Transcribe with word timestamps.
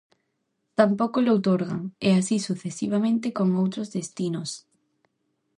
Tampouco 0.79 1.17
llo 1.21 1.33
outorgan, 1.35 1.81
e 2.07 2.09
así 2.19 2.35
sucesivamente 2.47 3.27
con 3.37 3.47
outros 3.63 3.87
destinos. 3.97 4.49